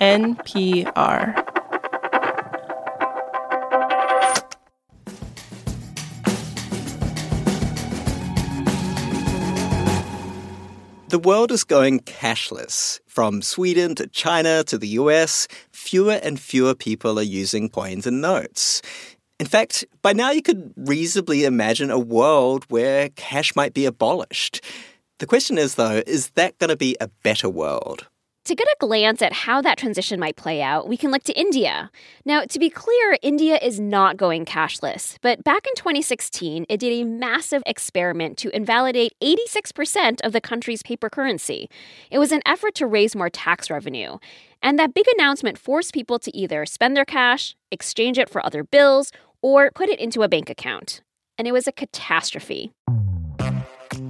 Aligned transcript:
NPR. 0.00 1.36
The 11.08 11.18
world 11.18 11.52
is 11.52 11.64
going 11.64 12.00
cashless. 12.00 13.00
From 13.06 13.42
Sweden 13.42 13.94
to 13.96 14.06
China 14.06 14.64
to 14.64 14.78
the 14.78 14.88
US, 14.88 15.46
fewer 15.70 16.18
and 16.22 16.40
fewer 16.40 16.74
people 16.74 17.18
are 17.18 17.22
using 17.22 17.68
coins 17.68 18.06
and 18.06 18.22
notes. 18.22 18.80
In 19.38 19.44
fact, 19.44 19.84
by 20.00 20.14
now 20.14 20.30
you 20.30 20.40
could 20.40 20.72
reasonably 20.76 21.44
imagine 21.44 21.90
a 21.90 21.98
world 21.98 22.64
where 22.70 23.10
cash 23.16 23.54
might 23.54 23.74
be 23.74 23.84
abolished. 23.84 24.64
The 25.18 25.26
question 25.26 25.58
is, 25.58 25.74
though, 25.74 26.02
is 26.06 26.30
that 26.30 26.58
going 26.58 26.70
to 26.70 26.76
be 26.76 26.96
a 27.02 27.08
better 27.22 27.50
world? 27.50 28.06
To 28.46 28.54
get 28.54 28.66
a 28.66 28.76
glance 28.80 29.20
at 29.20 29.34
how 29.34 29.60
that 29.60 29.76
transition 29.76 30.18
might 30.18 30.34
play 30.34 30.62
out, 30.62 30.88
we 30.88 30.96
can 30.96 31.10
look 31.10 31.22
to 31.24 31.38
India. 31.38 31.90
Now, 32.24 32.44
to 32.44 32.58
be 32.58 32.70
clear, 32.70 33.18
India 33.20 33.58
is 33.60 33.78
not 33.78 34.16
going 34.16 34.46
cashless, 34.46 35.18
but 35.20 35.44
back 35.44 35.66
in 35.66 35.74
2016, 35.74 36.64
it 36.68 36.80
did 36.80 36.92
a 36.92 37.04
massive 37.04 37.62
experiment 37.66 38.38
to 38.38 38.54
invalidate 38.56 39.12
86% 39.22 40.22
of 40.22 40.32
the 40.32 40.40
country's 40.40 40.82
paper 40.82 41.10
currency. 41.10 41.68
It 42.10 42.18
was 42.18 42.32
an 42.32 42.40
effort 42.46 42.74
to 42.76 42.86
raise 42.86 43.14
more 43.14 43.28
tax 43.28 43.68
revenue. 43.68 44.16
And 44.62 44.78
that 44.78 44.94
big 44.94 45.06
announcement 45.16 45.58
forced 45.58 45.92
people 45.92 46.18
to 46.18 46.34
either 46.36 46.64
spend 46.64 46.96
their 46.96 47.04
cash, 47.04 47.56
exchange 47.70 48.18
it 48.18 48.30
for 48.30 48.44
other 48.44 48.64
bills, 48.64 49.12
or 49.42 49.70
put 49.74 49.90
it 49.90 50.00
into 50.00 50.22
a 50.22 50.28
bank 50.28 50.48
account. 50.48 51.02
And 51.36 51.46
it 51.46 51.52
was 51.52 51.66
a 51.66 51.72
catastrophe. 51.72 52.72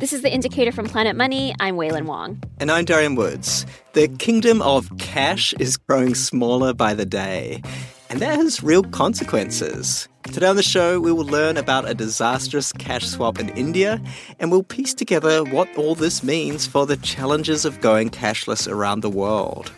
This 0.00 0.14
is 0.14 0.22
the 0.22 0.32
indicator 0.32 0.72
from 0.72 0.86
Planet 0.86 1.14
Money. 1.14 1.54
I'm 1.60 1.76
Wailin 1.76 2.06
Wong. 2.06 2.42
And 2.58 2.70
I'm 2.70 2.86
Darian 2.86 3.16
Woods. 3.16 3.66
The 3.92 4.08
kingdom 4.08 4.62
of 4.62 4.90
cash 4.96 5.52
is 5.58 5.76
growing 5.76 6.14
smaller 6.14 6.72
by 6.72 6.94
the 6.94 7.04
day, 7.04 7.62
and 8.08 8.18
that 8.20 8.34
has 8.36 8.62
real 8.62 8.82
consequences. 8.82 10.08
Today 10.22 10.46
on 10.46 10.56
the 10.56 10.62
show, 10.62 10.98
we 11.00 11.12
will 11.12 11.26
learn 11.26 11.58
about 11.58 11.86
a 11.86 11.92
disastrous 11.92 12.72
cash 12.72 13.08
swap 13.08 13.38
in 13.38 13.50
India, 13.50 14.00
and 14.38 14.50
we'll 14.50 14.62
piece 14.62 14.94
together 14.94 15.44
what 15.44 15.68
all 15.76 15.94
this 15.94 16.22
means 16.22 16.66
for 16.66 16.86
the 16.86 16.96
challenges 16.96 17.66
of 17.66 17.82
going 17.82 18.08
cashless 18.08 18.66
around 18.66 19.00
the 19.00 19.10
world. 19.10 19.70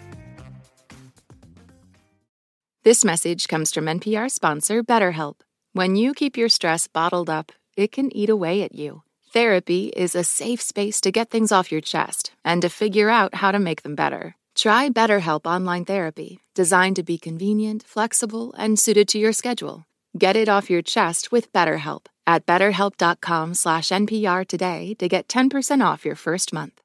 This 2.85 3.05
message 3.05 3.49
comes 3.49 3.75
from 3.75 3.87
NPR 3.87 4.31
sponsor 4.31 4.85
BetterHelp. 4.85 5.41
When 5.73 5.97
you 5.97 6.15
keep 6.15 6.37
your 6.37 6.49
stress 6.49 6.87
bottled 6.87 7.29
up, 7.29 7.51
it 7.77 7.91
can 7.91 8.15
eat 8.17 8.31
away 8.31 8.63
at 8.63 8.77
you. 8.77 9.03
Therapy 9.33 9.89
is 9.97 10.15
a 10.15 10.25
safe 10.25 10.61
space 10.61 11.01
to 11.01 11.11
get 11.11 11.31
things 11.31 11.53
off 11.53 11.73
your 11.73 11.81
chest 11.81 12.33
and 12.45 12.61
to 12.61 12.69
figure 12.69 13.09
out 13.09 13.37
how 13.37 13.51
to 13.51 13.59
make 13.59 13.81
them 13.81 13.95
better. 13.95 14.37
Try 14.55 14.91
BetterHelp 14.91 15.47
Online 15.47 15.87
Therapy, 15.87 16.41
designed 16.55 16.97
to 16.97 17.03
be 17.03 17.17
convenient, 17.17 17.83
flexible, 17.83 18.53
and 18.59 18.79
suited 18.79 19.09
to 19.09 19.19
your 19.19 19.33
schedule. 19.33 19.87
Get 20.19 20.37
it 20.37 20.51
off 20.51 20.69
your 20.69 20.83
chest 20.83 21.33
with 21.33 21.51
BetterHelp 21.51 22.09
at 22.27 22.45
betterhelp.com/npr 22.45 24.47
today 24.47 24.95
to 24.99 25.09
get 25.09 25.29
10% 25.29 25.83
off 25.83 26.05
your 26.05 26.17
first 26.17 26.53
month. 26.53 26.83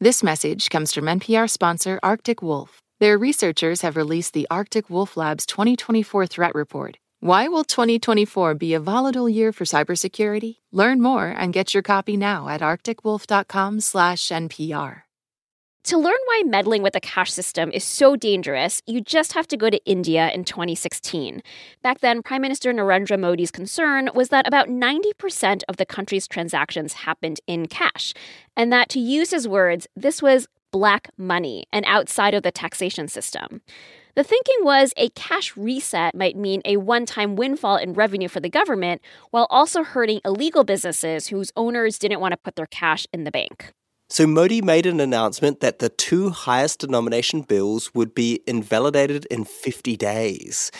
This 0.00 0.22
message 0.22 0.70
comes 0.70 0.94
from 0.94 1.04
NPR 1.04 1.50
sponsor 1.50 2.00
Arctic 2.02 2.40
Wolf. 2.40 2.80
Their 2.98 3.18
researchers 3.18 3.82
have 3.82 3.98
released 3.98 4.32
the 4.32 4.46
Arctic 4.50 4.88
Wolf 4.88 5.18
Lab's 5.18 5.44
2024 5.44 6.26
threat 6.26 6.54
report 6.54 6.96
why 7.24 7.48
will 7.48 7.64
2024 7.64 8.52
be 8.52 8.74
a 8.74 8.80
volatile 8.80 9.30
year 9.30 9.50
for 9.50 9.64
cybersecurity? 9.64 10.56
Learn 10.72 11.00
more 11.00 11.28
and 11.28 11.54
get 11.54 11.72
your 11.72 11.82
copy 11.82 12.18
now 12.18 12.48
at 12.48 12.60
arcticwolf.com/npr. 12.60 15.02
To 15.84 15.98
learn 15.98 16.18
why 16.26 16.42
meddling 16.44 16.82
with 16.82 16.92
the 16.92 17.00
cash 17.00 17.32
system 17.32 17.70
is 17.72 17.82
so 17.82 18.14
dangerous, 18.14 18.82
you 18.84 19.00
just 19.00 19.32
have 19.32 19.48
to 19.48 19.56
go 19.56 19.70
to 19.70 19.82
India 19.86 20.30
in 20.34 20.44
2016. 20.44 21.42
Back 21.82 22.00
then, 22.00 22.22
Prime 22.22 22.42
Minister 22.42 22.74
Narendra 22.74 23.18
Modi's 23.18 23.50
concern 23.50 24.10
was 24.14 24.28
that 24.28 24.46
about 24.46 24.68
90% 24.68 25.62
of 25.66 25.78
the 25.78 25.86
country's 25.86 26.28
transactions 26.28 26.92
happened 26.92 27.40
in 27.46 27.68
cash, 27.68 28.12
and 28.54 28.70
that, 28.70 28.90
to 28.90 29.00
use 29.00 29.30
his 29.30 29.48
words, 29.48 29.86
this 29.96 30.20
was 30.20 30.46
black 30.72 31.08
money 31.16 31.64
and 31.72 31.86
outside 31.86 32.34
of 32.34 32.42
the 32.42 32.52
taxation 32.52 33.08
system. 33.08 33.62
The 34.16 34.22
thinking 34.22 34.58
was 34.60 34.92
a 34.96 35.08
cash 35.10 35.56
reset 35.56 36.14
might 36.14 36.36
mean 36.36 36.62
a 36.64 36.76
one 36.76 37.04
time 37.04 37.34
windfall 37.34 37.76
in 37.76 37.94
revenue 37.94 38.28
for 38.28 38.38
the 38.38 38.48
government 38.48 39.02
while 39.32 39.48
also 39.50 39.82
hurting 39.82 40.20
illegal 40.24 40.62
businesses 40.62 41.28
whose 41.28 41.50
owners 41.56 41.98
didn't 41.98 42.20
want 42.20 42.30
to 42.30 42.36
put 42.36 42.54
their 42.54 42.66
cash 42.66 43.08
in 43.12 43.24
the 43.24 43.32
bank. 43.32 43.72
So 44.08 44.24
Modi 44.28 44.62
made 44.62 44.86
an 44.86 45.00
announcement 45.00 45.58
that 45.60 45.80
the 45.80 45.88
two 45.88 46.30
highest 46.30 46.78
denomination 46.78 47.42
bills 47.42 47.92
would 47.92 48.14
be 48.14 48.40
invalidated 48.46 49.24
in 49.32 49.44
50 49.44 49.96
days. 49.96 50.70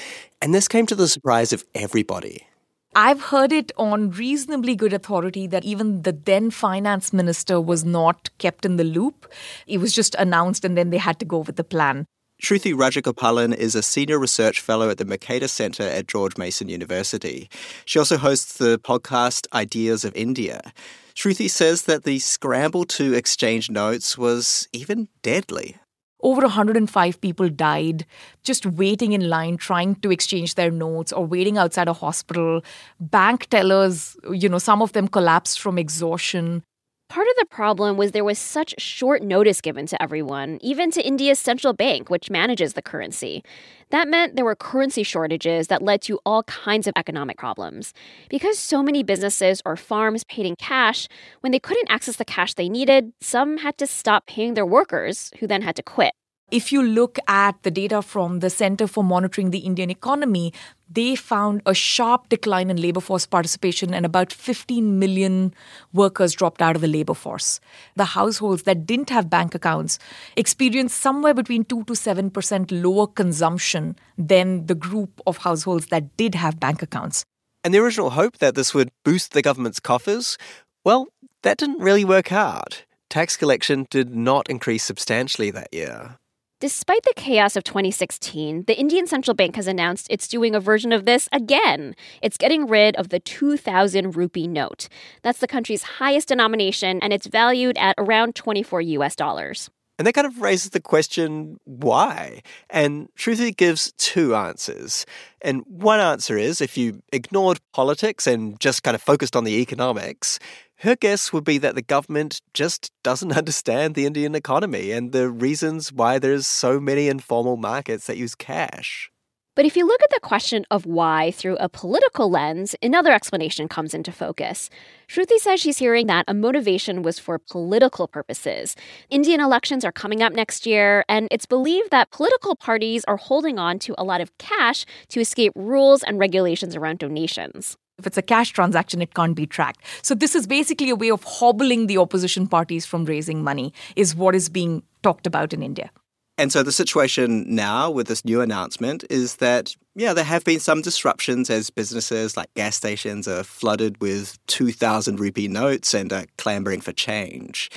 And 0.41 0.55
this 0.55 0.69
came 0.69 0.87
to 0.87 0.95
the 0.95 1.09
surprise 1.09 1.53
of 1.53 1.65
everybody. 1.75 2.47
I've 2.95 3.21
heard 3.21 3.51
it 3.51 3.73
on 3.77 4.11
reasonably 4.11 4.77
good 4.77 4.93
authority 4.93 5.49
that 5.49 5.65
even 5.65 6.03
the 6.03 6.13
then 6.13 6.53
finance 6.53 7.13
minister 7.13 7.61
was 7.61 7.85
not 7.85 8.31
kept 8.39 8.65
in 8.65 8.77
the 8.77 8.85
loop. 8.85 9.27
It 9.67 9.79
was 9.79 9.93
just 9.93 10.15
announced 10.15 10.65
and 10.65 10.79
then 10.79 10.91
they 10.91 10.99
had 10.99 11.19
to 11.19 11.25
go 11.25 11.39
with 11.39 11.57
the 11.57 11.65
plan. 11.65 12.07
Shruti 12.43 12.75
Rajagopalan 12.75 13.55
is 13.55 13.75
a 13.75 13.83
senior 13.83 14.19
research 14.19 14.61
fellow 14.61 14.91
at 14.91 14.99
the 14.99 15.05
Mercatus 15.05 15.51
Center 15.51 15.85
at 15.85 16.09
George 16.09 16.37
Mason 16.37 16.69
University. 16.69 17.49
She 17.85 17.99
also 17.99 18.19
hosts 18.19 18.59
the 18.59 18.79
podcast 18.79 19.47
Ideas 19.55 20.05
of 20.05 20.15
India. 20.17 20.73
Shruti 21.15 21.49
says 21.49 21.83
that 21.83 22.03
the 22.03 22.19
scramble 22.19 22.85
to 22.87 23.15
exchange 23.15 23.71
notes 23.71 24.19
was 24.19 24.69
even 24.73 25.09
deadly. 25.23 25.77
Over 26.23 26.43
105 26.43 27.21
people 27.21 27.49
died 27.49 28.05
just 28.43 28.67
waiting 28.67 29.13
in 29.13 29.29
line 29.29 29.57
trying 29.57 29.95
to 29.97 30.11
exchange 30.11 30.57
their 30.57 30.71
notes 30.71 31.13
or 31.13 31.25
waiting 31.25 31.57
outside 31.57 31.87
a 31.87 31.93
hospital. 31.93 32.63
Bank 32.99 33.47
tellers, 33.47 34.17
you 34.31 34.49
know, 34.49 34.59
some 34.59 34.83
of 34.83 34.93
them 34.93 35.07
collapsed 35.07 35.61
from 35.61 35.79
exhaustion. 35.79 36.63
Part 37.09 37.29
of 37.29 37.35
the 37.39 37.47
problem 37.47 37.97
was 37.97 38.11
there 38.11 38.25
was 38.25 38.39
such 38.39 38.75
short 38.79 39.23
notice 39.23 39.61
given 39.61 39.87
to 39.87 40.03
everyone, 40.03 40.59
even 40.63 40.91
to 40.91 41.07
India's 41.07 41.39
central 41.39 41.73
bank, 41.73 42.11
which 42.11 42.31
manages 42.31 42.73
the 42.73 42.83
currency. 42.83 43.45
That 43.91 44.09
meant 44.09 44.35
there 44.35 44.45
were 44.45 44.57
currency 44.57 45.03
shortages 45.03 45.69
that 45.69 45.83
led 45.83 46.01
to 46.03 46.19
all 46.25 46.43
kinds 46.45 46.87
of 46.87 46.95
economic 46.97 47.37
problems. 47.37 47.93
Because 48.29 48.59
so 48.59 48.83
many 48.83 49.03
businesses 49.03 49.63
or 49.65 49.77
farms 49.77 50.25
paid 50.25 50.47
in 50.47 50.57
cash, 50.57 51.07
when 51.41 51.53
they 51.53 51.61
couldn't 51.61 51.91
access 51.91 52.17
the 52.17 52.25
cash 52.25 52.55
they 52.55 52.69
needed, 52.69 53.13
some 53.21 53.59
had 53.59 53.79
to 53.79 53.87
stop 53.87 54.27
paying 54.27 54.55
their 54.55 54.67
workers, 54.67 55.31
who 55.39 55.47
then 55.47 55.63
had 55.63 55.77
to 55.77 55.83
quit. 55.83 56.15
If 56.51 56.71
you 56.71 56.83
look 56.83 57.19
at 57.27 57.63
the 57.63 57.71
data 57.71 58.03
from 58.03 58.41
the 58.41 58.51
Center 58.51 58.87
for 58.87 59.03
Monitoring 59.03 59.51
the 59.51 59.61
Indian 59.61 59.89
Economy, 59.91 60.53
they 60.91 61.17
found 61.17 61.63
a 61.65 61.75
sharp 61.75 62.29
decline 62.29 62.71
in 62.71 62.81
labor 62.81 63.01
force 63.01 63.27
participation 63.27 63.95
and 63.95 64.05
about 64.05 64.31
15 64.31 64.99
million 64.99 65.55
workers 65.95 66.35
dropped 66.35 66.61
out 66.61 66.77
of 66.77 66.83
the 66.83 66.87
labor 66.87 67.15
force. 67.15 67.61
The 67.97 68.05
households 68.05 68.65
that 68.65 68.85
didn't 68.85 69.09
have 69.09 69.31
bank 69.31 69.55
accounts 69.55 69.99
experienced 70.37 71.01
somewhere 71.01 71.33
between 71.35 71.65
2 71.65 71.85
to 71.85 71.95
7% 71.95 72.83
lower 72.85 73.07
consumption 73.07 73.97
than 74.19 74.67
the 74.67 74.75
group 74.75 75.23
of 75.27 75.39
households 75.39 75.87
that 75.87 76.15
did 76.19 76.35
have 76.35 76.61
bank 76.61 76.83
accounts. 76.83 77.25
And 77.65 77.73
the 77.73 77.79
original 77.79 78.11
hope 78.11 78.39
that 78.39 78.55
this 78.55 78.75
would 78.75 78.91
boost 79.03 79.33
the 79.33 79.43
government's 79.43 79.81
coffers, 79.81 80.37
well, 80.85 81.09
that 81.43 81.57
didn't 81.57 81.81
really 81.81 82.05
work 82.05 82.31
out. 82.31 82.85
Tax 83.09 83.37
collection 83.39 83.87
did 83.89 84.15
not 84.15 84.51
increase 84.51 84.85
substantially 84.85 85.51
that 85.51 85.73
year. 85.73 86.19
Despite 86.61 87.03
the 87.03 87.13
chaos 87.17 87.57
of 87.57 87.65
2016, 87.65 88.65
the 88.67 88.79
Indian 88.79 89.09
Central 89.09 89.35
Bank 89.35 89.57
has 89.57 89.67
announced 89.67 90.07
it's 90.09 90.29
doing 90.29 90.55
a 90.55 90.61
version 90.61 90.93
of 90.93 91.05
this 91.05 91.29
again. 91.33 91.97
It's 92.23 92.37
getting 92.37 92.67
rid 92.67 92.95
of 92.95 93.09
the 93.09 93.19
2000 93.19 94.17
rupee 94.17 94.47
note. 94.47 94.89
That's 95.23 95.41
the 95.41 95.49
country's 95.49 95.83
highest 95.83 96.29
denomination, 96.29 97.01
and 97.03 97.13
it's 97.13 97.27
valued 97.27 97.77
at 97.77 97.97
around 97.99 98.37
24 98.37 98.81
US 98.83 99.17
dollars. 99.17 99.69
And 99.99 100.07
that 100.07 100.15
kind 100.15 100.27
of 100.27 100.41
raises 100.41 100.71
the 100.71 100.81
question 100.81 101.59
why? 101.65 102.43
And 102.69 103.09
Shruti 103.17 103.57
gives 103.57 103.93
two 103.97 104.35
answers. 104.35 105.07
And 105.41 105.63
one 105.69 106.01
answer 106.01 106.37
is 106.37 106.61
if 106.61 106.77
you 106.77 107.03
ignored 107.13 107.61
politics 107.73 108.27
and 108.27 108.59
just 108.59 108.83
kind 108.83 108.95
of 108.95 109.03
focused 109.03 109.37
on 109.37 109.45
the 109.45 109.61
economics, 109.61 110.41
her 110.79 110.97
guess 110.97 111.33
would 111.33 111.45
be 111.45 111.59
that 111.59 111.77
the 111.77 111.83
government 111.83 112.41
just 112.55 112.91
doesn't 113.05 113.33
understand 113.37 113.95
the 113.95 114.07
Indian 114.07 114.35
economy 114.35 114.91
and 114.91 115.13
the 115.13 115.31
reasons 115.31 115.93
why 115.93 116.19
there's 116.19 116.47
so 116.47 116.81
many 116.81 117.09
informal 117.09 117.57
markets 117.57 118.07
that 118.07 118.17
use 118.17 118.35
cash. 118.35 119.11
But 119.57 119.65
if 119.65 119.77
you 119.77 119.87
look 119.87 120.03
at 120.03 120.11
the 120.11 120.19
question 120.21 120.67
of 120.69 120.85
why 120.85 121.31
through 121.31 121.57
a 121.59 121.69
political 121.69 122.29
lens, 122.29 122.75
another 122.83 123.13
explanation 123.13 123.69
comes 123.69 123.95
into 123.95 124.11
focus. 124.11 124.69
Shruti 125.07 125.39
says 125.39 125.61
she's 125.61 125.79
hearing 125.79 126.09
that 126.09 126.25
a 126.27 126.35
motivation 126.35 127.03
was 127.03 127.21
for 127.21 127.39
political 127.39 128.09
purposes. 128.09 128.75
Indian 129.11 129.41
elections 129.41 129.85
are 129.85 129.93
coming 129.93 130.23
up 130.23 130.33
next 130.33 130.67
year, 130.67 131.05
and 131.09 131.29
it's 131.31 131.47
believed 131.47 131.93
that 131.93 132.11
political 132.11 132.57
parties 132.57 133.05
are 133.05 133.17
holding 133.17 133.59
on 133.61 133.79
to 133.81 133.95
a 133.97 134.03
lot 134.03 134.21
of 134.21 134.37
cash 134.39 134.85
to 135.11 135.21
escape 135.21 135.53
rules 135.55 136.03
and 136.03 136.19
regulations 136.19 136.75
around 136.75 136.99
donations. 136.99 137.77
If 137.97 138.09
it's 138.09 138.19
a 138.19 138.23
cash 138.23 138.51
transaction, 138.51 139.01
it 139.01 139.15
can't 139.15 139.37
be 139.37 139.47
tracked. 139.47 139.85
So, 140.03 140.17
this 140.17 140.35
is 140.35 140.49
basically 140.49 140.91
a 140.91 140.97
way 140.97 141.13
of 141.13 141.23
hobbling 141.23 141.87
the 141.87 141.99
opposition 141.99 142.49
parties 142.49 142.85
from 142.85 143.05
raising 143.05 143.45
money, 143.45 143.73
is 143.95 144.17
what 144.17 144.35
is 144.35 144.49
being 144.49 144.83
talked 145.05 145.29
about 145.29 145.53
in 145.53 145.63
India. 145.63 145.93
And 146.37 146.51
so 146.51 146.65
the 146.65 146.73
situation 146.73 147.45
now 147.55 147.91
with 147.91 148.09
this 148.09 148.25
new 148.25 148.41
announcement 148.41 149.05
is 149.09 149.37
that, 149.37 149.77
yeah, 149.95 150.13
there 150.13 150.25
have 150.25 150.43
been 150.43 150.59
some 150.59 150.83
disruptions 150.83 151.49
as 151.49 151.71
businesses 151.71 152.37
like 152.37 152.53
gas 152.55 152.75
stations 152.75 153.29
are 153.29 153.45
flooded 153.45 154.01
with 154.01 154.37
2,000 154.49 155.21
rupee 155.21 155.47
notes 155.47 155.95
and 155.95 156.13
are 156.13 156.27
clamoring 156.37 156.81
for 156.81 156.93
change. 156.93 157.71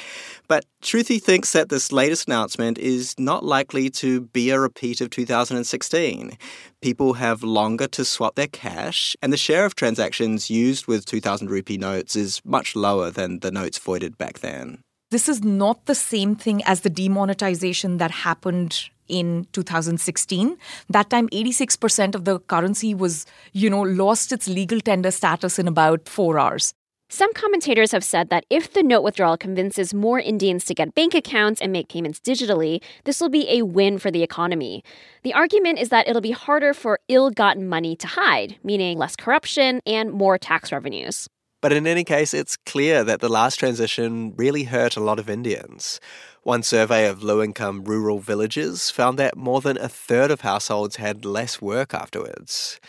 But 0.48 0.65
Shruti 0.81 1.21
thinks 1.21 1.54
that 1.54 1.69
this 1.69 1.92
latest 1.92 2.27
announcement 2.27 2.80
is 2.80 3.13
not 3.19 3.45
likely 3.45 3.92
to 3.92 4.21
be 4.21 4.50
a 4.50 4.60
repeat 4.60 5.01
of 5.01 5.12
2016. 5.12 6.36
People 6.81 7.13
have 7.13 7.44
longer 7.44 7.88
to 7.89 8.03
swap 8.03 8.33
their 8.33 8.48
cash, 8.48 9.15
and 9.21 9.31
the 9.31 9.38
share 9.38 9.65
of 9.65 9.75
transactions 9.75 10.50
used 10.50 10.88
with 10.88 11.06
2,000 11.06 11.51
rupee 11.51 11.77
notes 11.77 12.15
is 12.15 12.42
much 12.44 12.75
lower 12.75 13.12
than 13.12 13.39
the 13.42 13.51
notes 13.51 13.77
voided 13.77 14.18
back 14.18 14.39
then 14.39 14.83
this 15.17 15.27
is 15.27 15.43
not 15.43 15.83
the 15.87 15.95
same 15.95 16.35
thing 16.35 16.61
as 16.65 16.81
the 16.81 16.91
demonetization 16.91 17.97
that 17.97 18.11
happened 18.11 18.91
in 19.07 19.47
2016 19.51 20.55
that 20.89 21.09
time 21.09 21.27
86% 21.29 22.13
of 22.13 22.25
the 22.25 22.39
currency 22.41 22.93
was 22.93 23.25
you 23.51 23.67
know 23.67 23.81
lost 23.81 24.31
its 24.31 24.47
legal 24.47 24.79
tender 24.79 25.09
status 25.09 25.57
in 25.57 25.67
about 25.67 26.07
4 26.07 26.37
hours 26.37 26.75
some 27.09 27.33
commentators 27.33 27.93
have 27.93 28.03
said 28.03 28.29
that 28.29 28.45
if 28.51 28.73
the 28.73 28.83
note 28.83 29.01
withdrawal 29.01 29.37
convinces 29.37 29.91
more 29.91 30.19
Indians 30.19 30.65
to 30.65 30.75
get 30.75 30.93
bank 30.93 31.15
accounts 31.15 31.61
and 31.61 31.71
make 31.71 31.87
payments 31.87 32.19
digitally, 32.19 32.83
this 33.05 33.21
will 33.21 33.29
be 33.29 33.45
a 33.49 33.61
win 33.61 33.97
for 33.97 34.11
the 34.11 34.23
economy. 34.23 34.83
The 35.23 35.33
argument 35.33 35.79
is 35.79 35.87
that 35.87 36.09
it'll 36.09 36.21
be 36.29 36.31
harder 36.31 36.73
for 36.73 36.99
ill 37.07 37.31
gotten 37.31 37.69
money 37.69 37.95
to 37.95 38.07
hide, 38.07 38.57
meaning 38.61 38.97
less 38.97 39.15
corruption 39.15 39.79
and 39.85 40.11
more 40.11 40.37
tax 40.37 40.73
revenues. 40.73 41.29
But 41.62 41.74
in 41.74 41.88
any 41.88 42.04
case, 42.04 42.33
it's 42.33 42.56
clear 42.56 43.04
that 43.04 43.19
the 43.19 43.30
last 43.30 43.57
transition 43.57 44.33
really 44.36 44.63
hurt 44.63 44.95
a 44.95 45.04
lot 45.04 45.18
of 45.18 45.30
Indians. 45.30 46.00
One 46.44 46.62
survey 46.62 47.07
of 47.07 47.24
low 47.24 47.42
income 47.42 47.83
rural 47.83 48.19
villages 48.19 48.92
found 48.92 49.18
that 49.18 49.36
more 49.36 49.59
than 49.59 49.77
a 49.77 49.89
third 49.89 50.30
of 50.30 50.42
households 50.42 50.98
had 50.98 51.25
less 51.25 51.59
work 51.59 51.94
afterwards. 51.94 52.80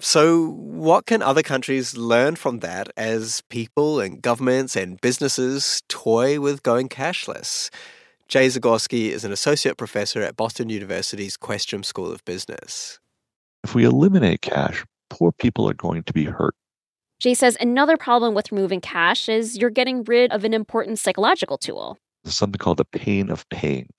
So, 0.00 0.48
what 0.50 1.06
can 1.06 1.22
other 1.22 1.44
countries 1.44 1.96
learn 1.96 2.34
from 2.34 2.58
that 2.58 2.88
as 2.96 3.40
people 3.50 4.00
and 4.00 4.20
governments 4.20 4.74
and 4.74 5.00
businesses 5.00 5.80
toy 5.88 6.40
with 6.40 6.64
going 6.64 6.88
cashless? 6.88 7.70
Jay 8.26 8.48
Zagorsky 8.48 9.10
is 9.10 9.24
an 9.24 9.30
associate 9.30 9.76
professor 9.76 10.20
at 10.20 10.36
Boston 10.36 10.70
University's 10.70 11.36
Questrom 11.36 11.84
School 11.84 12.10
of 12.10 12.24
Business. 12.24 12.98
If 13.62 13.76
we 13.76 13.84
eliminate 13.84 14.42
cash, 14.42 14.84
poor 15.08 15.30
people 15.30 15.68
are 15.70 15.74
going 15.74 16.02
to 16.02 16.12
be 16.12 16.24
hurt. 16.24 16.56
Jay 17.22 17.34
says 17.34 17.56
another 17.60 17.96
problem 17.96 18.34
with 18.34 18.50
removing 18.50 18.80
cash 18.80 19.28
is 19.28 19.56
you're 19.56 19.70
getting 19.70 20.02
rid 20.02 20.32
of 20.32 20.42
an 20.42 20.52
important 20.52 20.98
psychological 20.98 21.56
tool. 21.56 21.96
There's 22.24 22.34
something 22.34 22.58
called 22.58 22.78
the 22.78 22.84
pain 22.84 23.30
of 23.30 23.48
paying. 23.48 23.90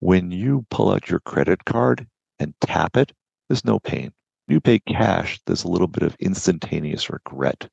When 0.00 0.30
you 0.30 0.66
pull 0.70 0.92
out 0.92 1.08
your 1.08 1.20
credit 1.20 1.64
card 1.64 2.06
and 2.38 2.52
tap 2.60 2.94
it, 2.98 3.10
there's 3.48 3.64
no 3.64 3.78
pain. 3.78 4.12
When 4.44 4.56
you 4.56 4.60
pay 4.60 4.80
cash, 4.80 5.40
there's 5.46 5.64
a 5.64 5.68
little 5.68 5.86
bit 5.86 6.02
of 6.02 6.14
instantaneous 6.20 7.08
regret. 7.08 7.70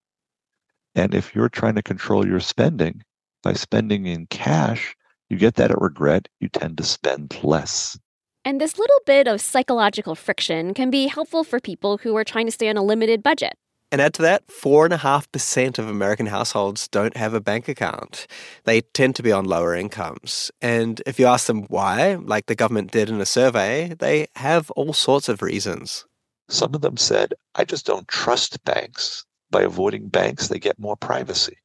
And 0.95 1.13
if 1.13 1.35
you're 1.35 1.49
trying 1.49 1.75
to 1.75 1.83
control 1.83 2.25
your 2.25 2.39
spending 2.39 3.01
by 3.43 3.51
spending 3.51 4.05
in 4.05 4.27
cash, 4.27 4.95
you 5.29 5.35
get 5.35 5.55
that 5.55 5.71
at 5.71 5.81
regret, 5.81 6.29
you 6.39 6.47
tend 6.47 6.77
to 6.77 6.85
spend 6.85 7.37
less. 7.43 7.99
And 8.45 8.61
this 8.61 8.79
little 8.79 9.01
bit 9.05 9.27
of 9.27 9.41
psychological 9.41 10.15
friction 10.15 10.73
can 10.73 10.89
be 10.89 11.07
helpful 11.07 11.43
for 11.43 11.59
people 11.59 11.97
who 11.97 12.15
are 12.15 12.23
trying 12.23 12.45
to 12.45 12.51
stay 12.53 12.69
on 12.69 12.77
a 12.77 12.81
limited 12.81 13.21
budget. 13.21 13.57
And 13.95 14.01
add 14.01 14.13
to 14.15 14.23
that, 14.23 14.45
4.5% 14.47 15.79
of 15.79 15.87
American 15.87 16.25
households 16.25 16.89
don't 16.89 17.15
have 17.15 17.33
a 17.33 17.39
bank 17.39 17.69
account. 17.69 18.27
They 18.65 18.81
tend 18.81 19.15
to 19.15 19.23
be 19.23 19.31
on 19.31 19.45
lower 19.45 19.73
incomes. 19.73 20.51
And 20.61 21.01
if 21.05 21.17
you 21.17 21.27
ask 21.27 21.47
them 21.47 21.63
why, 21.69 22.15
like 22.15 22.47
the 22.47 22.55
government 22.55 22.91
did 22.91 23.07
in 23.07 23.21
a 23.21 23.25
survey, 23.25 23.95
they 23.97 24.27
have 24.35 24.69
all 24.71 24.91
sorts 24.91 25.29
of 25.29 25.41
reasons. 25.41 26.05
Some 26.49 26.75
of 26.75 26.81
them 26.81 26.97
said, 26.97 27.35
I 27.55 27.63
just 27.63 27.85
don't 27.85 28.05
trust 28.09 28.61
banks. 28.65 29.23
By 29.49 29.61
avoiding 29.61 30.09
banks, 30.09 30.49
they 30.49 30.59
get 30.59 30.77
more 30.77 30.97
privacy. 30.97 31.55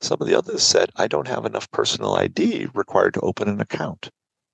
Some 0.00 0.22
of 0.22 0.26
the 0.26 0.38
others 0.38 0.62
said, 0.62 0.88
I 0.96 1.06
don't 1.06 1.28
have 1.28 1.44
enough 1.44 1.70
personal 1.70 2.14
ID 2.14 2.68
required 2.72 3.12
to 3.12 3.20
open 3.20 3.46
an 3.46 3.60
account. 3.60 4.08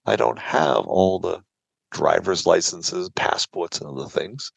I 0.05 0.17
don't 0.17 0.41
have 0.41 0.85
all 0.89 1.21
the 1.21 1.45
driver's 1.93 2.45
licenses, 2.45 3.09
passports, 3.11 3.81
and 3.81 3.89
other 3.89 4.09
things. 4.09 4.51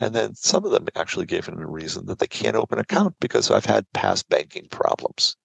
And 0.00 0.14
then 0.14 0.34
some 0.34 0.64
of 0.64 0.72
them 0.72 0.86
actually 0.96 1.26
gave 1.26 1.46
him 1.46 1.58
a 1.58 1.66
reason 1.66 2.06
that 2.06 2.18
they 2.18 2.26
can't 2.26 2.56
open 2.56 2.78
an 2.78 2.82
account 2.82 3.14
because 3.20 3.50
I've 3.50 3.66
had 3.66 3.84
past 3.92 4.28
banking 4.30 4.66
problems. 4.70 5.36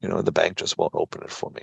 You 0.00 0.08
know, 0.08 0.16
and 0.16 0.26
the 0.26 0.32
bank 0.32 0.56
just 0.56 0.78
won't 0.78 0.94
open 0.94 1.22
it 1.22 1.30
for 1.30 1.50
me. 1.50 1.62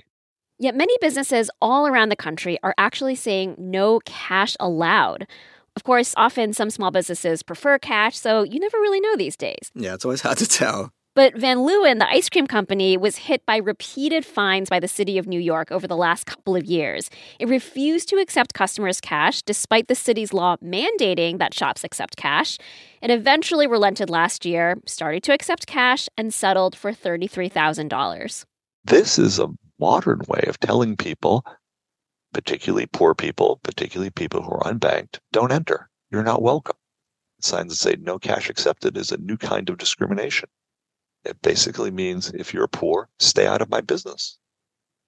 Yet 0.58 0.76
many 0.76 0.96
businesses 1.00 1.50
all 1.60 1.86
around 1.86 2.08
the 2.08 2.16
country 2.16 2.58
are 2.62 2.74
actually 2.78 3.16
saying 3.16 3.56
no 3.58 3.98
cash 4.04 4.56
allowed. 4.60 5.26
Of 5.74 5.84
course, 5.84 6.14
often 6.16 6.52
some 6.52 6.70
small 6.70 6.90
businesses 6.90 7.42
prefer 7.42 7.78
cash, 7.78 8.16
so 8.18 8.42
you 8.42 8.60
never 8.60 8.76
really 8.78 9.00
know 9.00 9.16
these 9.16 9.36
days. 9.36 9.70
Yeah, 9.74 9.94
it's 9.94 10.04
always 10.04 10.20
hard 10.22 10.38
to 10.38 10.46
tell. 10.46 10.92
But 11.14 11.36
Van 11.36 11.58
Leeuwen, 11.58 11.98
the 11.98 12.08
ice 12.08 12.30
cream 12.30 12.46
company, 12.46 12.96
was 12.96 13.16
hit 13.16 13.44
by 13.44 13.58
repeated 13.58 14.24
fines 14.24 14.70
by 14.70 14.80
the 14.80 14.88
city 14.88 15.18
of 15.18 15.26
New 15.26 15.40
York 15.40 15.70
over 15.70 15.86
the 15.86 15.96
last 15.96 16.24
couple 16.24 16.56
of 16.56 16.64
years. 16.64 17.10
It 17.38 17.50
refused 17.50 18.08
to 18.08 18.16
accept 18.16 18.54
customers' 18.54 18.98
cash 18.98 19.42
despite 19.42 19.88
the 19.88 19.94
city's 19.94 20.32
law 20.32 20.56
mandating 20.64 21.38
that 21.38 21.52
shops 21.52 21.84
accept 21.84 22.16
cash. 22.16 22.56
It 23.02 23.10
eventually 23.10 23.66
relented 23.66 24.08
last 24.08 24.46
year, 24.46 24.78
started 24.86 25.22
to 25.24 25.34
accept 25.34 25.66
cash, 25.66 26.08
and 26.16 26.32
settled 26.32 26.74
for 26.74 26.92
$33,000. 26.92 28.44
This 28.84 29.18
is 29.18 29.38
a 29.38 29.50
modern 29.78 30.22
way 30.28 30.44
of 30.48 30.58
telling 30.60 30.96
people, 30.96 31.44
particularly 32.32 32.86
poor 32.86 33.14
people, 33.14 33.60
particularly 33.62 34.10
people 34.10 34.40
who 34.40 34.52
are 34.52 34.72
unbanked, 34.72 35.18
don't 35.30 35.52
enter. 35.52 35.90
You're 36.10 36.22
not 36.22 36.40
welcome. 36.40 36.76
Signs 37.42 37.72
that 37.72 37.76
say 37.76 37.96
no 38.00 38.18
cash 38.18 38.48
accepted 38.48 38.96
is 38.96 39.12
a 39.12 39.18
new 39.18 39.36
kind 39.36 39.68
of 39.68 39.76
discrimination. 39.76 40.48
It 41.24 41.40
basically 41.42 41.90
means 41.90 42.30
if 42.30 42.52
you're 42.52 42.68
poor, 42.68 43.08
stay 43.18 43.46
out 43.46 43.62
of 43.62 43.70
my 43.70 43.80
business. 43.80 44.38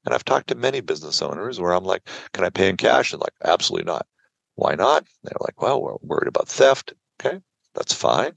And 0.04 0.14
I've 0.14 0.24
talked 0.24 0.48
to 0.48 0.54
many 0.54 0.80
business 0.80 1.22
owners 1.22 1.60
where 1.60 1.72
I'm 1.72 1.84
like, 1.84 2.08
can 2.32 2.44
I 2.44 2.50
pay 2.50 2.68
in 2.68 2.76
cash? 2.76 3.12
And 3.12 3.20
like, 3.20 3.32
absolutely 3.44 3.90
not. 3.90 4.06
Why 4.54 4.74
not? 4.74 5.06
They're 5.22 5.36
like, 5.40 5.60
well, 5.60 5.82
we're 5.82 5.96
worried 6.02 6.28
about 6.28 6.48
theft. 6.48 6.92
Okay, 7.18 7.40
that's 7.74 7.92
fine. 7.92 8.32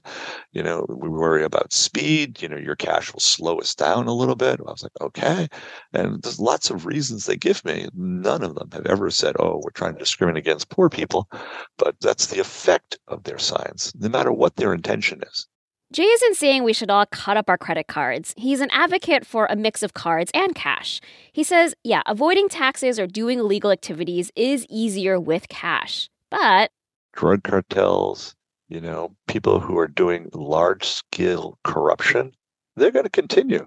You 0.52 0.62
know, 0.62 0.86
we 0.88 1.08
worry 1.08 1.44
about 1.44 1.72
speed. 1.72 2.42
You 2.42 2.48
know, 2.48 2.56
your 2.56 2.74
cash 2.74 3.12
will 3.12 3.20
slow 3.20 3.58
us 3.58 3.74
down 3.74 4.08
a 4.08 4.14
little 4.14 4.34
bit. 4.34 4.60
I 4.60 4.70
was 4.70 4.82
like, 4.82 5.00
okay. 5.00 5.48
And 5.92 6.22
there's 6.22 6.40
lots 6.40 6.70
of 6.70 6.86
reasons 6.86 7.26
they 7.26 7.36
give 7.36 7.64
me. 7.64 7.88
None 7.94 8.42
of 8.42 8.54
them 8.54 8.70
have 8.72 8.86
ever 8.86 9.10
said, 9.10 9.36
oh, 9.38 9.60
we're 9.62 9.70
trying 9.70 9.92
to 9.92 9.98
discriminate 9.98 10.42
against 10.42 10.70
poor 10.70 10.88
people. 10.88 11.28
But 11.76 11.96
that's 12.00 12.26
the 12.26 12.40
effect 12.40 12.98
of 13.06 13.24
their 13.24 13.38
signs, 13.38 13.92
no 13.96 14.08
matter 14.08 14.32
what 14.32 14.56
their 14.56 14.72
intention 14.72 15.22
is. 15.22 15.46
Jay 15.90 16.02
isn't 16.02 16.36
saying 16.36 16.64
we 16.64 16.74
should 16.74 16.90
all 16.90 17.06
cut 17.06 17.38
up 17.38 17.48
our 17.48 17.56
credit 17.56 17.86
cards. 17.86 18.34
He's 18.36 18.60
an 18.60 18.68
advocate 18.72 19.24
for 19.24 19.46
a 19.46 19.56
mix 19.56 19.82
of 19.82 19.94
cards 19.94 20.30
and 20.34 20.54
cash. 20.54 21.00
He 21.32 21.42
says, 21.42 21.74
yeah, 21.82 22.02
avoiding 22.04 22.50
taxes 22.50 23.00
or 23.00 23.06
doing 23.06 23.38
illegal 23.38 23.70
activities 23.70 24.30
is 24.36 24.66
easier 24.68 25.18
with 25.18 25.48
cash. 25.48 26.10
But 26.30 26.72
drug 27.14 27.42
cartels, 27.42 28.34
you 28.68 28.82
know, 28.82 29.16
people 29.28 29.60
who 29.60 29.78
are 29.78 29.88
doing 29.88 30.28
large 30.34 30.84
scale 30.84 31.58
corruption, 31.64 32.32
they're 32.76 32.90
going 32.90 33.06
to 33.06 33.10
continue. 33.10 33.66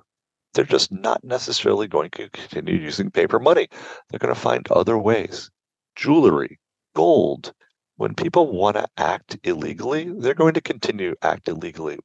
They're 0.53 0.63
just 0.63 0.91
not 0.91 1.23
necessarily 1.23 1.87
going 1.87 2.11
to 2.11 2.29
continue 2.29 2.75
using 2.75 3.09
paper 3.09 3.39
money. 3.39 3.67
They're 4.09 4.19
going 4.19 4.33
to 4.33 4.39
find 4.39 4.67
other 4.69 4.95
ways. 4.95 5.49
Jewelry, 5.95 6.59
gold. 6.93 7.51
When 7.95 8.13
people 8.13 8.51
want 8.51 8.75
to 8.77 8.87
act 8.97 9.39
illegally, 9.43 10.11
they're 10.17 10.35
going 10.35 10.53
to 10.53 10.61
continue 10.61 11.15
act 11.23 11.47
illegally 11.47 11.97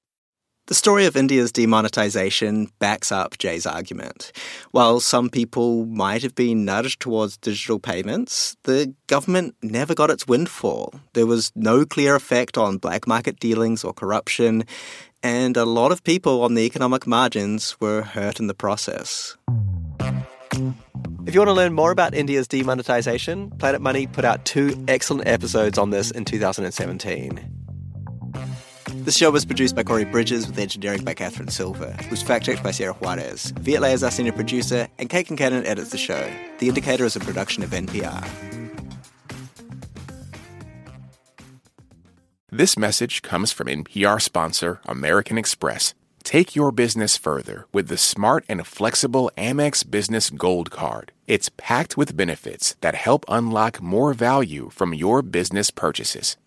the 0.66 0.74
story 0.74 1.06
of 1.06 1.16
India's 1.16 1.52
demonetization 1.52 2.70
backs 2.78 3.12
up 3.12 3.38
Jay's 3.38 3.66
argument. 3.66 4.32
While 4.72 5.00
some 5.00 5.30
people 5.30 5.86
might 5.86 6.22
have 6.22 6.34
been 6.34 6.64
nudged 6.64 7.00
towards 7.00 7.36
digital 7.36 7.78
payments, 7.78 8.56
the 8.64 8.92
government 9.06 9.54
never 9.62 9.94
got 9.94 10.10
its 10.10 10.26
windfall. 10.26 10.92
There 11.12 11.26
was 11.26 11.52
no 11.54 11.84
clear 11.84 12.16
effect 12.16 12.58
on 12.58 12.78
black 12.78 13.06
market 13.06 13.38
dealings 13.38 13.84
or 13.84 13.92
corruption, 13.92 14.64
and 15.22 15.56
a 15.56 15.64
lot 15.64 15.92
of 15.92 16.02
people 16.02 16.42
on 16.42 16.54
the 16.54 16.62
economic 16.62 17.06
margins 17.06 17.76
were 17.80 18.02
hurt 18.02 18.40
in 18.40 18.48
the 18.48 18.54
process. 18.54 19.36
If 21.26 21.34
you 21.34 21.40
want 21.40 21.48
to 21.48 21.54
learn 21.54 21.74
more 21.74 21.90
about 21.90 22.14
India's 22.14 22.48
demonetization, 22.48 23.50
Planet 23.58 23.80
Money 23.80 24.06
put 24.06 24.24
out 24.24 24.44
two 24.44 24.84
excellent 24.88 25.28
episodes 25.28 25.76
on 25.78 25.90
this 25.90 26.10
in 26.10 26.24
2017. 26.24 27.55
This 29.06 29.16
show 29.16 29.30
was 29.30 29.44
produced 29.44 29.76
by 29.76 29.84
Corey 29.84 30.04
Bridges 30.04 30.48
with 30.48 30.58
engineering 30.58 31.04
by 31.04 31.14
Catherine 31.14 31.46
Silver. 31.46 31.96
Was 32.10 32.24
fact-checked 32.24 32.64
by 32.64 32.72
Sarah 32.72 32.92
Juarez. 32.92 33.52
Viet 33.60 33.84
is 33.84 34.02
our 34.02 34.10
senior 34.10 34.32
producer, 34.32 34.88
and 34.98 35.08
Kate 35.08 35.28
Concannon 35.28 35.64
edits 35.64 35.90
the 35.90 35.96
show. 35.96 36.28
The 36.58 36.66
Indicator 36.66 37.04
is 37.04 37.14
a 37.14 37.20
production 37.20 37.62
of 37.62 37.70
NPR. 37.70 38.28
This 42.50 42.76
message 42.76 43.22
comes 43.22 43.52
from 43.52 43.68
NPR 43.68 44.20
sponsor 44.20 44.80
American 44.86 45.38
Express. 45.38 45.94
Take 46.24 46.56
your 46.56 46.72
business 46.72 47.16
further 47.16 47.68
with 47.72 47.86
the 47.86 47.96
smart 47.96 48.44
and 48.48 48.66
flexible 48.66 49.30
Amex 49.38 49.88
Business 49.88 50.30
Gold 50.30 50.72
Card. 50.72 51.12
It's 51.28 51.48
packed 51.56 51.96
with 51.96 52.16
benefits 52.16 52.74
that 52.80 52.96
help 52.96 53.24
unlock 53.28 53.80
more 53.80 54.14
value 54.14 54.68
from 54.72 54.92
your 54.92 55.22
business 55.22 55.70
purchases. 55.70 56.36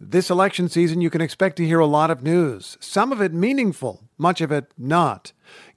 This 0.00 0.28
election 0.28 0.68
season, 0.68 1.00
you 1.00 1.08
can 1.08 1.20
expect 1.20 1.56
to 1.56 1.66
hear 1.66 1.78
a 1.78 1.86
lot 1.86 2.10
of 2.10 2.20
news, 2.20 2.76
some 2.80 3.12
of 3.12 3.22
it 3.22 3.32
meaningful, 3.32 4.02
much 4.18 4.40
of 4.40 4.50
it 4.50 4.72
not. 4.76 5.32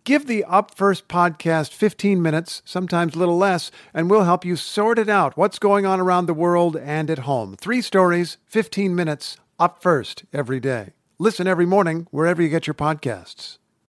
Give 0.05 0.25
the 0.25 0.43
Up 0.45 0.73
First 0.73 1.07
podcast 1.07 1.71
15 1.71 2.19
minutes, 2.19 2.63
sometimes 2.65 3.13
a 3.13 3.19
little 3.19 3.37
less, 3.37 3.69
and 3.93 4.09
we'll 4.09 4.23
help 4.23 4.43
you 4.43 4.55
sort 4.55 4.97
it 4.97 5.07
out 5.07 5.37
what's 5.37 5.59
going 5.59 5.85
on 5.85 5.99
around 5.99 6.25
the 6.25 6.33
world 6.33 6.75
and 6.75 7.11
at 7.11 7.19
home. 7.19 7.55
Three 7.57 7.81
stories, 7.81 8.37
15 8.47 8.95
minutes, 8.95 9.37
up 9.59 9.83
first 9.83 10.23
every 10.33 10.59
day. 10.59 10.93
Listen 11.19 11.45
every 11.45 11.67
morning 11.67 12.07
wherever 12.09 12.41
you 12.41 12.49
get 12.49 12.65
your 12.65 12.73
podcasts. 12.73 13.59